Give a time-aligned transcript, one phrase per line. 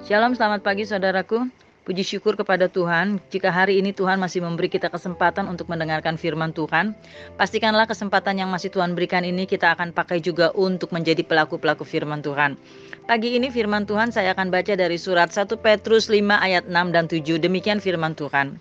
[0.00, 1.52] Shalom, selamat pagi saudaraku.
[1.84, 6.56] Puji syukur kepada Tuhan, jika hari ini Tuhan masih memberi kita kesempatan untuk mendengarkan firman
[6.56, 6.96] Tuhan,
[7.36, 12.24] pastikanlah kesempatan yang masih Tuhan berikan ini kita akan pakai juga untuk menjadi pelaku-pelaku firman
[12.24, 12.56] Tuhan.
[13.04, 17.04] Pagi ini firman Tuhan saya akan baca dari surat 1 Petrus 5 ayat 6 dan
[17.04, 17.36] 7.
[17.36, 18.56] Demikian firman Tuhan.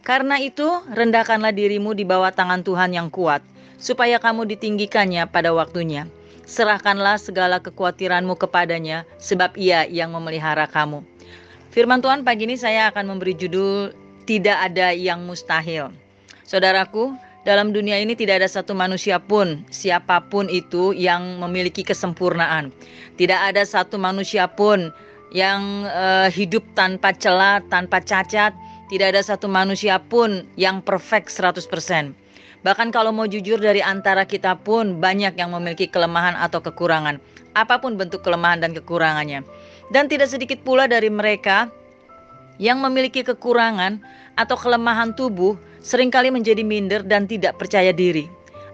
[0.00, 3.44] Karena itu, rendahkanlah dirimu di bawah tangan Tuhan yang kuat,
[3.76, 6.08] supaya kamu ditinggikannya pada waktunya.
[6.48, 11.04] Serahkanlah segala kekhawatiranmu kepadanya, sebab ia yang memelihara kamu.
[11.68, 13.92] Firman Tuhan pagi ini saya akan memberi judul
[14.24, 15.92] Tidak ada yang mustahil.
[16.48, 17.12] Saudaraku,
[17.48, 22.68] dalam dunia ini tidak ada satu manusia pun, siapa pun itu yang memiliki kesempurnaan.
[23.16, 24.92] Tidak ada satu manusia pun
[25.32, 28.52] yang uh, hidup tanpa celah, tanpa cacat.
[28.88, 32.27] Tidak ada satu manusia pun yang perfect 100%.
[32.66, 37.22] Bahkan kalau mau jujur dari antara kita pun banyak yang memiliki kelemahan atau kekurangan.
[37.54, 39.46] Apa pun bentuk kelemahan dan kekurangannya.
[39.94, 41.70] Dan tidak sedikit pula dari mereka
[42.58, 44.02] yang memiliki kekurangan
[44.34, 48.26] atau kelemahan tubuh sering kali menjadi minder dan tidak percaya diri.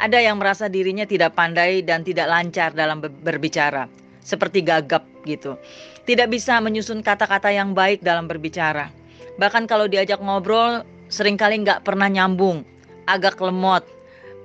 [0.00, 3.84] Ada yang merasa dirinya tidak pandai dan tidak lancar dalam berbicara,
[4.24, 5.60] seperti gagap gitu.
[6.08, 8.88] Tidak bisa menyusun kata-kata yang baik dalam berbicara.
[9.36, 10.80] Bahkan kalau diajak ngobrol,
[11.12, 12.64] sering kali nggak pernah nyambung,
[13.16, 13.82] agak lemot.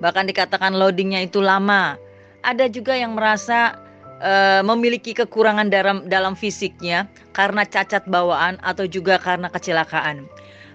[0.02, 1.96] Bahkan dikatakan loadingnya itu lama.
[2.44, 3.74] Ada juga yang merasa
[4.20, 10.28] uh, memiliki kekurangan dalam dalam fisiknya karena cacat bawaan atau juga karena kecelakaan.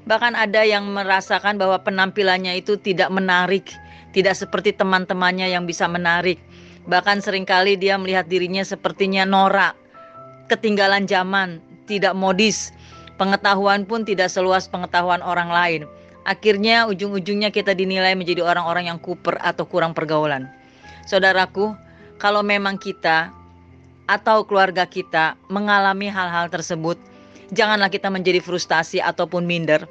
[0.09, 3.69] Bahkan ada yang merasakan bahwa penampilannya itu tidak menarik,
[4.17, 6.41] tidak seperti teman-temannya yang bisa menarik.
[6.89, 9.77] Bahkan sering kali dia melihat dirinya sepertinya norak,
[10.49, 12.73] ketinggalan zaman, tidak modis.
[13.21, 15.81] Pengetahuan pun tidak seluas pengetahuan orang lain.
[16.21, 20.45] Akhirnya ujung-ujungnya kita dinilai menjadi orang-orang yang kuper atau kurang pergaulan.
[21.09, 21.73] Saudaraku,
[22.21, 23.33] kalau memang kita
[24.05, 26.99] atau keluarga kita mengalami hal-hal tersebut,
[27.49, 29.89] janganlah kita menjadi frustasi ataupun minder.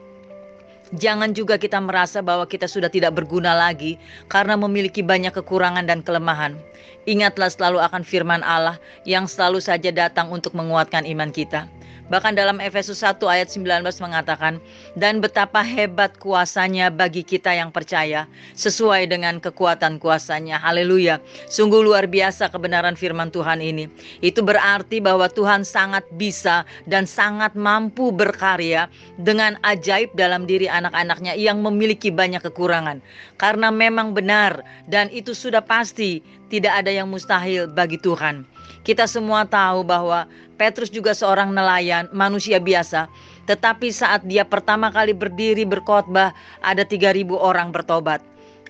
[0.91, 3.95] Jangan juga kita merasa bahwa kita sudah tidak berguna lagi
[4.27, 6.59] karena memiliki banyak kekurangan dan kelemahan.
[7.07, 11.71] Ingatlah selalu akan firman Allah yang selalu saja datang untuk menguatkan iman kita.
[12.11, 14.59] Bahkan dalam Efesus 1 ayat 19 mengatakan,
[14.99, 18.27] dan betapa hebat kuasanya bagi kita yang percaya,
[18.59, 20.59] sesuai dengan kekuatan kuasanya.
[20.59, 21.23] Haleluya.
[21.47, 23.87] Sungguh luar biasa kebenaran firman Tuhan ini.
[24.27, 28.91] Itu berarti bahwa Tuhan sangat bisa dan sangat mampu berkarya
[29.23, 32.99] dengan ajaib dalam diri anak-anaknya yang memiliki banyak kekurangan.
[33.39, 36.19] Karena memang benar dan itu sudah pasti
[36.51, 38.43] tidak ada yang mustahil bagi Tuhan.
[38.83, 40.27] Kita semua tahu bahwa
[40.61, 43.09] Petrus juga seorang nelayan, manusia biasa.
[43.49, 48.21] Tetapi saat dia pertama kali berdiri berkhotbah, ada 3000 orang bertobat.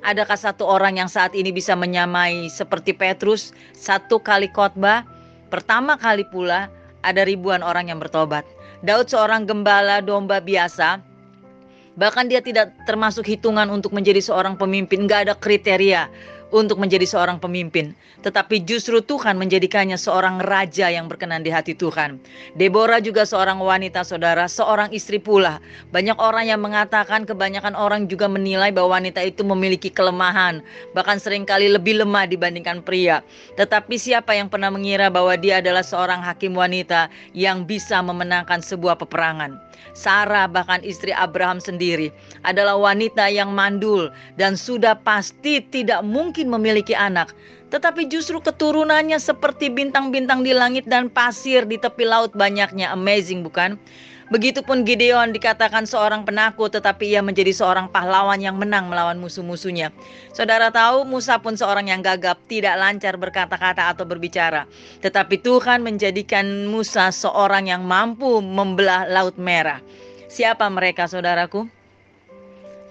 [0.06, 5.02] Adakah satu orang yang saat ini bisa menyamai seperti Petrus, satu kali khotbah,
[5.50, 6.70] pertama kali pula
[7.02, 8.46] ada ribuan orang yang bertobat.
[8.86, 11.02] Daud seorang gembala domba biasa,
[11.98, 16.06] bahkan dia tidak termasuk hitungan untuk menjadi seorang pemimpin, nggak ada kriteria
[16.50, 17.94] untuk menjadi seorang pemimpin,
[18.26, 22.18] tetapi justru Tuhan menjadikannya seorang raja yang berkenan di hati Tuhan.
[22.58, 25.62] Deborah juga seorang wanita saudara, seorang istri pula.
[25.94, 30.60] Banyak orang yang mengatakan kebanyakan orang juga menilai bahwa wanita itu memiliki kelemahan,
[30.92, 33.22] bahkan sering kali lebih lemah dibandingkan pria.
[33.54, 38.98] Tetapi siapa yang pernah mengira bahwa dia adalah seorang hakim wanita yang bisa memenangkan sebuah
[38.98, 39.69] peperangan?
[39.92, 42.08] Sarah bahkan istri Abraham sendiri
[42.46, 44.08] adalah wanita yang mandul
[44.40, 47.34] dan sudah pasti tidak mungkin memiliki anak.
[47.70, 52.90] Tetapi justru keturunannya seperti bintang-bintang di langit dan pasir di tepi laut banyaknya.
[52.90, 53.78] Amazing bukan?
[54.30, 59.90] Begitupun Gideon dikatakan seorang penakut tetapi ia menjadi seorang pahlawan yang menang melawan musuh-musuhnya.
[60.30, 64.70] Saudara tahu Musa pun seorang yang gagap, tidak lancar berkata-kata atau berbicara.
[65.02, 69.82] Tetapi Tuhan menjadikan Musa seorang yang mampu membelah laut merah.
[70.30, 71.66] Siapa mereka saudaraku?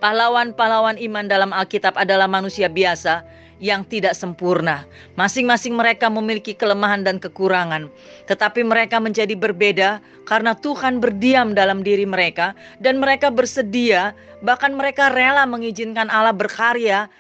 [0.04, 3.24] Pahlawan-pahlawan iman dalam Alkitab adalah manusia biasa
[3.60, 4.88] yang tidak sempurna.
[5.20, 7.92] Masing-masing mereka memiliki kelemahan dan kekurangan,
[8.32, 15.12] tetapi mereka menjadi berbeda karena Tuhan berdiam dalam diri mereka dan mereka bersedia, bahkan mereka
[15.12, 17.12] rela mengizinkan Allah berkarya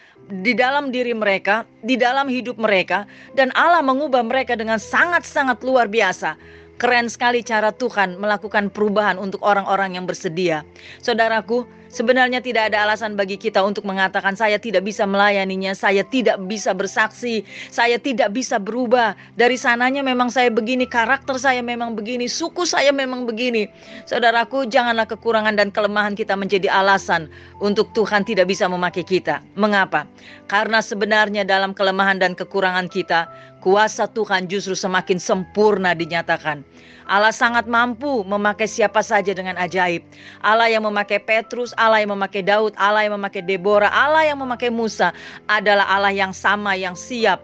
[0.44, 3.04] di dalam diri mereka, di dalam hidup mereka,
[3.36, 6.40] dan Allah mengubah mereka dengan sangat-sangat luar biasa.
[6.80, 10.64] Keren sekali cara Tuhan melakukan perubahan untuk orang-orang yang bersedia.
[11.04, 16.38] Saudaraku, Sebenarnya tidak ada alasan bagi kita untuk mengatakan saya tidak bisa melayaninya, saya tidak
[16.46, 17.42] bisa bersaksi,
[17.74, 19.18] saya tidak bisa berubah.
[19.36, 23.66] Dari sananya memang saya begini, karakter saya memang begini, suku saya memang begini.
[24.06, 27.26] Saudaraku, janganlah kekurangan dan kelemahan kita menjadi alasan
[27.58, 29.42] untuk Tuhan tidak bisa memakai kita.
[29.58, 30.06] Mengapa?
[30.46, 33.26] Karena sebenarnya dalam kelemahan dan kekurangan kita,
[33.60, 36.64] kuasa Tuhan justru semakin sempurna dinyatakan.
[37.10, 40.06] Allah sangat mampu memakai siapa saja dengan ajaib.
[40.46, 44.70] Allah yang memakai Petrus, Allah yang memakai Daud, Allah yang memakai Deborah, Allah yang memakai
[44.70, 45.10] Musa
[45.50, 47.42] adalah Allah yang sama yang siap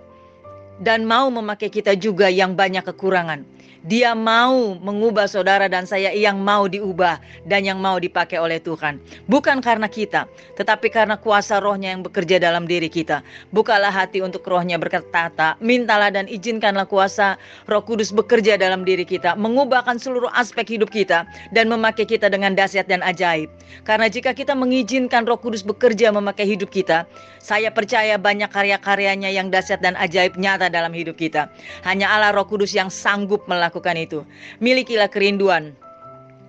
[0.83, 3.54] dan mau memakai kita juga yang banyak kekurangan.
[3.85, 8.97] Dia mau mengubah saudara dan saya yang mau diubah dan yang mau dipakai oleh Tuhan.
[9.29, 10.25] Bukan karena kita,
[10.57, 13.21] tetapi karena kuasa rohnya yang bekerja dalam diri kita.
[13.53, 17.37] Bukalah hati untuk rohnya berkata, mintalah dan izinkanlah kuasa
[17.69, 19.37] roh kudus bekerja dalam diri kita.
[19.37, 21.21] Mengubahkan seluruh aspek hidup kita
[21.53, 23.53] dan memakai kita dengan dahsyat dan ajaib.
[23.85, 27.05] Karena jika kita mengizinkan roh kudus bekerja memakai hidup kita,
[27.37, 31.53] saya percaya banyak karya-karyanya yang dahsyat dan ajaib nyata dalam hidup kita.
[31.85, 34.19] Hanya Allah roh kudus yang sanggup melakukan melakukan itu.
[34.63, 35.75] Milikilah kerinduan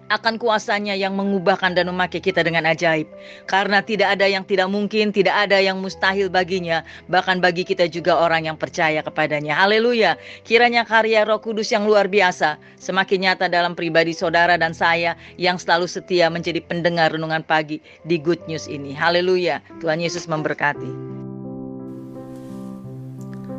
[0.06, 3.10] akan kuasanya yang mengubahkan dan memakai kita dengan ajaib.
[3.50, 8.14] Karena tidak ada yang tidak mungkin, tidak ada yang mustahil baginya, bahkan bagi kita juga
[8.14, 9.58] orang yang percaya kepadanya.
[9.58, 10.14] Haleluya.
[10.46, 15.58] Kiranya karya Roh Kudus yang luar biasa semakin nyata dalam pribadi saudara dan saya yang
[15.58, 18.94] selalu setia menjadi pendengar renungan pagi di Good News ini.
[18.94, 19.58] Haleluya.
[19.82, 21.18] Tuhan Yesus memberkati.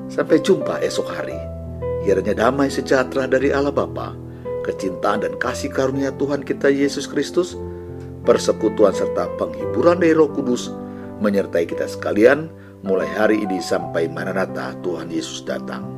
[0.07, 1.56] Sampai jumpa esok hari.
[2.07, 4.15] Kiranya damai sejahtera dari Allah Bapa,
[4.63, 7.59] kecintaan dan kasih karunia Tuhan kita Yesus Kristus,
[8.23, 10.71] persekutuan serta penghiburan dari Roh Kudus
[11.19, 12.47] menyertai kita sekalian
[12.79, 15.96] mulai hari ini sampai Maranatha Tuhan Yesus datang.